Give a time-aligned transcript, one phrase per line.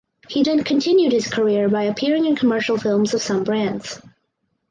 [0.27, 4.01] He then continued his career by appearing in commercial films of some brands.